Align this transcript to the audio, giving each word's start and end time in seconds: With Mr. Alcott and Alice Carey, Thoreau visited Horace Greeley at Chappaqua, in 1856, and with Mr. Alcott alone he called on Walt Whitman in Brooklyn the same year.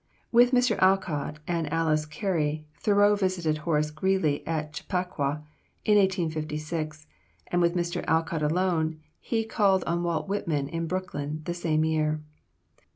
With 0.31 0.49
Mr. 0.49 0.79
Alcott 0.79 1.37
and 1.47 1.71
Alice 1.71 2.07
Carey, 2.07 2.65
Thoreau 2.79 3.15
visited 3.15 3.59
Horace 3.59 3.91
Greeley 3.91 4.41
at 4.47 4.73
Chappaqua, 4.73 5.43
in 5.85 5.95
1856, 5.95 7.05
and 7.51 7.61
with 7.61 7.75
Mr. 7.75 8.03
Alcott 8.07 8.41
alone 8.41 8.99
he 9.19 9.45
called 9.45 9.83
on 9.83 10.01
Walt 10.01 10.27
Whitman 10.27 10.67
in 10.69 10.87
Brooklyn 10.87 11.43
the 11.45 11.53
same 11.53 11.85
year. 11.85 12.19